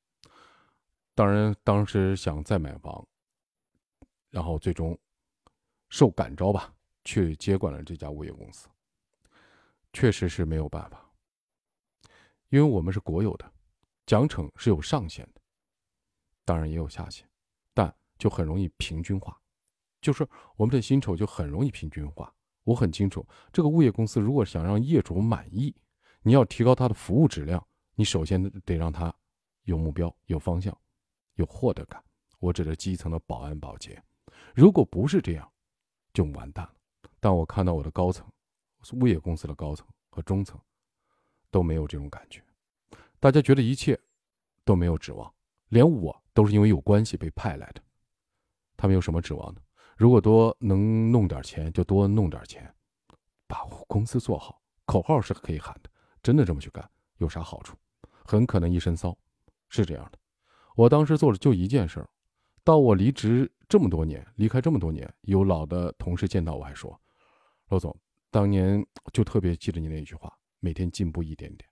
[1.14, 3.06] 当然，当时想再买房，
[4.30, 4.98] 然后最终
[5.88, 6.74] 受感召吧，
[7.04, 8.66] 去接管了这家物业公司。
[9.94, 11.10] 确实是没有办法，
[12.48, 13.50] 因为我们是国有的，
[14.04, 15.40] 奖惩是有上限的，
[16.44, 17.24] 当然也有下限，
[17.72, 19.40] 但就很容易平均化，
[20.00, 22.34] 就是我们的薪酬就很容易平均化。
[22.64, 25.72] 我很清楚，这个物业公司如果想让业主满意，
[26.22, 27.64] 你要提高他的服务质量，
[27.94, 29.14] 你首先得让他
[29.62, 30.76] 有目标、有方向、
[31.34, 32.02] 有获得感。
[32.40, 34.02] 我指的基层的保安、保洁，
[34.54, 35.52] 如果不是这样，
[36.12, 36.74] 就完蛋了。
[37.20, 38.26] 但我看到我的高层。
[38.92, 40.60] 物业公司的高层和中层
[41.50, 42.42] 都没有这种感觉，
[43.18, 43.98] 大家觉得一切
[44.64, 45.32] 都没有指望，
[45.68, 47.82] 连我都是因为有关系被派来的。
[48.76, 49.60] 他们有什么指望呢？
[49.96, 52.74] 如果多能弄点钱，就多弄点钱，
[53.46, 54.60] 把公司做好。
[54.84, 55.90] 口号是可以喊的，
[56.22, 56.86] 真的这么去干
[57.18, 57.76] 有啥好处？
[58.24, 59.16] 很可能一身骚，
[59.68, 60.18] 是这样的。
[60.76, 62.08] 我当时做的就一件事儿，
[62.64, 67.00] 到我离职这么多年，离开这么多年，有老的同事见到我还说
[67.70, 67.96] ：“罗总，
[68.34, 71.70] 当年就特别记得你那一句话，每天进步一点点。”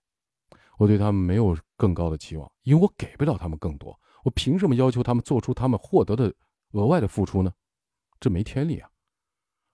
[0.79, 6.33] 我对他们没有更高的期望，因为我给不了他们更多，我凭什么要求他们做出他们获得的
[6.71, 7.53] 额外的付出呢？
[8.17, 8.89] 这没天理啊！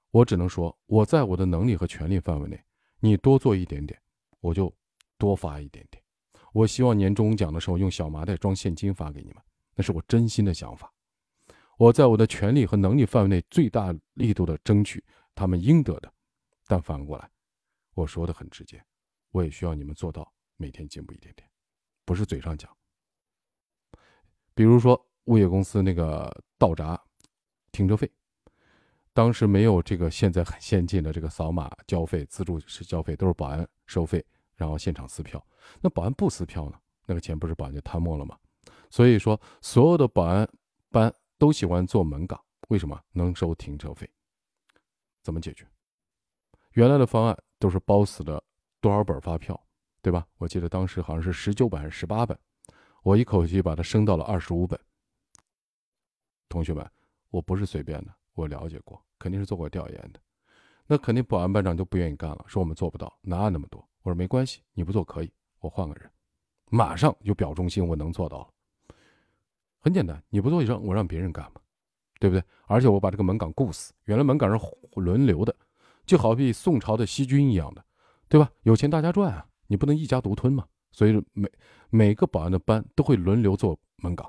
[0.09, 2.59] 我只能说，我在我的能力和权力范围内，
[3.01, 4.01] 你多做一点点，
[4.39, 4.75] 我就
[5.19, 6.03] 多发一点点。
[6.53, 9.37] 我希望年终奖的时候用小麻袋装现金发给你们，
[9.75, 10.91] 那是我真心的想法。
[11.77, 15.03] 我在我的权力和能力范围内最大力度的争取
[15.35, 16.11] 他们应得的，
[16.69, 17.27] 但反过来，
[17.95, 18.79] 我说的很直接，
[19.31, 21.49] 我也需要你们做到每天进步一点点，
[22.05, 22.69] 不是嘴上讲。
[24.53, 27.01] 比如说物业公司那个道闸
[27.71, 28.07] 停车费。
[29.11, 34.23] 当时没有这个现在很先进的这个扫码交费、自助式交费，都是保安收费，
[34.55, 35.43] 然后现场撕票。
[35.81, 36.79] 那保安不撕票呢？
[37.05, 38.37] 那个钱不是保安就摊没了吗？
[38.91, 40.47] 所以说，所有的保安
[40.89, 42.39] 班都喜欢做门岗，
[42.69, 43.01] 为什么？
[43.11, 44.09] 能收停车费。
[45.23, 45.67] 怎么解决？
[46.79, 48.41] 原来的方案都是包死的
[48.79, 49.61] 多少本发票，
[50.01, 50.25] 对吧？
[50.37, 52.39] 我记得当时好像是十九本还是十八本，
[53.03, 54.79] 我一口气把它升到了二十五本。
[56.47, 56.89] 同学们，
[57.31, 59.03] 我不是随便的，我了解过。
[59.19, 60.21] 肯定是做过调研的，
[60.87, 63.85] 那肯定保安班长就不愿意干了，说我们做不到，哪有那么多？
[64.03, 66.09] 我说没关系，你不做可以，我换个人，
[66.69, 68.47] 马上就表忠心，我能做到了。
[69.79, 71.59] 很简单，你不做让我让别人干嘛，
[72.21, 72.41] 对不对？
[72.67, 75.53] 而且我把这个门岗雇死，原来门岗是轮流的，
[76.09, 77.85] 就好比宋朝的西军一样的，
[78.27, 78.49] 对吧？
[78.63, 80.67] 有钱大家赚啊，你不能一家独吞嘛。
[80.91, 81.51] 所以每
[81.91, 84.27] 每个保安的班都会轮流做门岗，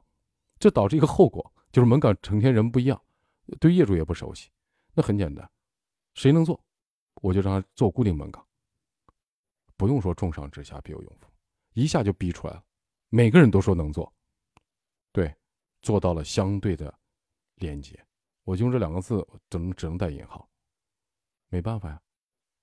[0.59, 3.01] 这导致一个后果，就是门岗成天人不一样，
[3.59, 4.51] 对业主也不熟悉。
[4.93, 5.51] 那很简单，
[6.13, 6.63] 谁能做，
[7.23, 8.47] 我就让他做固定门岗。
[9.79, 11.27] 不用说重上之下必有勇夫，
[11.73, 12.63] 一下就逼出来了。
[13.09, 14.13] 每个人都说能做，
[15.13, 15.35] 对，
[15.81, 16.95] 做到了相对的
[17.55, 17.99] 连接。
[18.45, 20.47] 我就用这两个字，只能只能带引号。
[21.51, 22.01] 没办法呀，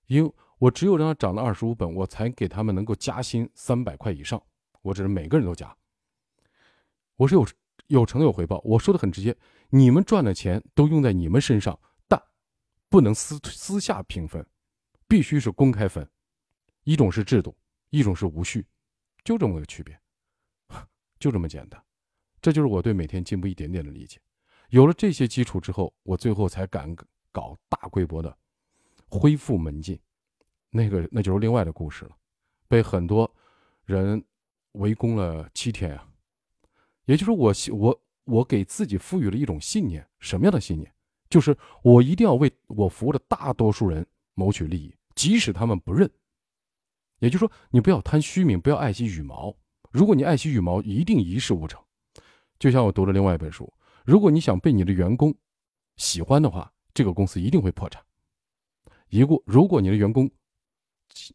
[0.07, 4.41] 因为我只有让他涨了二十五本，我才给他们能够加薪三百块以上。
[4.81, 5.75] 我只是每个人都加，
[7.17, 7.45] 我是有
[7.87, 8.61] 有成有回报。
[8.63, 9.37] 我说的很直接，
[9.69, 11.77] 你们赚的钱都用在你们身上。
[12.07, 12.21] 但
[12.89, 14.45] 不能私私下平分，
[15.07, 16.09] 必须是公开分。
[16.85, 17.53] 一种是制度，
[17.89, 18.65] 一种是无序，
[19.25, 19.99] 就这么个区别，
[21.19, 21.83] 就这么简单。
[22.39, 24.21] 这就是我对每天进步一点点的理解。
[24.69, 26.95] 有了这些基础之后，我最后才敢
[27.33, 28.37] 搞大规模的
[29.09, 29.99] 恢复门禁。
[30.69, 32.11] 那个那就是另外的故事了，
[32.67, 33.33] 被很多
[33.85, 34.23] 人
[34.73, 36.07] 围攻了七天啊。
[37.05, 40.91] 也就是我我我给自己赋予了一种信念，什么样的信念？
[41.29, 46.09] 就是我一定要为我服务的大多数人谋取利益，即使他们不认。
[47.19, 49.55] 也就是说，你不要贪虚名，不要爱惜羽毛。
[49.89, 51.81] 如果你爱惜羽毛，一定一事无成。
[52.59, 53.73] 就像我读了另外一本书，
[54.05, 55.33] 如果你想被你的员工
[55.95, 58.03] 喜欢的话，这个公司一定会破产。
[59.09, 60.29] 一个，如果你的员工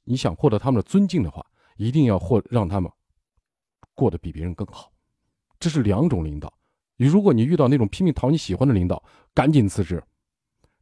[0.05, 1.45] 你想获得他们的尊敬的话，
[1.77, 2.91] 一定要获让他们
[3.95, 4.93] 过得比别人更好。
[5.59, 6.53] 这是两种领导。
[6.97, 9.03] 你如果你遇到那种拼命讨你喜欢的领导，
[9.35, 10.03] 赶紧辞职。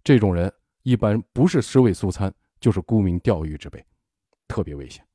[0.03, 3.84] 这种人一般不是尸位素餐，就是沽名钓誉之辈，
[4.49, 5.07] 特别危险。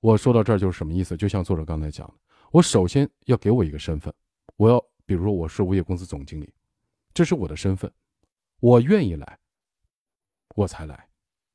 [0.00, 1.16] 我说到这儿就是什么意思？
[1.16, 2.14] 就像作者刚才讲的，
[2.50, 4.12] 我首先要给我一个身份，
[4.56, 6.52] 我要比如说我是物业公司总经理，
[7.14, 7.90] 这是我的身份，
[8.58, 9.38] 我愿意来，
[10.54, 11.08] 我才来。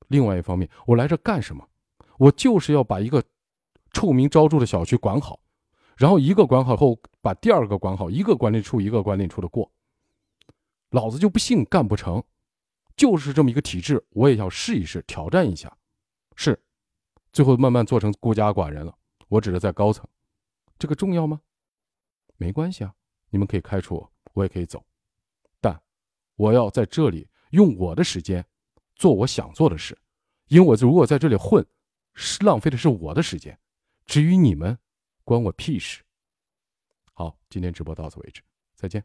[0.08, 1.68] 另外一方面，我来这干什么？
[2.18, 3.24] 我就是要把一个
[3.92, 5.40] 臭名昭著的小区管好。
[5.98, 9.72] 然后一个管好后，把第二个管好，一个管理处一个管理处的过。
[10.90, 12.24] 老子就不信干不成，
[12.96, 15.76] 就是这么一个体制，我也要试一试，挑战一下。
[16.36, 16.62] 是，
[17.32, 18.94] 最后慢慢做成孤家寡人了。
[19.28, 20.08] 我指的在高层，
[20.78, 21.42] 这个重要吗？
[22.38, 22.94] 没关系啊，
[23.30, 24.86] 你们可以开除我，我也可以走。
[25.62, 25.82] 但
[26.36, 28.46] 我要在这里用我的时间
[28.96, 29.98] 做我想做的事，
[30.48, 31.66] 因为我如果在这里混，
[32.14, 33.58] 是浪费的是我的时间。
[34.06, 34.78] 至于你们。
[35.28, 36.04] 关我屁事！
[37.12, 38.44] 好，今天直播到此为止，
[38.76, 39.04] 再见。